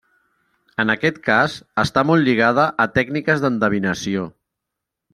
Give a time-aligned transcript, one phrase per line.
[0.83, 4.29] En aquest cas, està molt lligada a tècniques d'endevinació.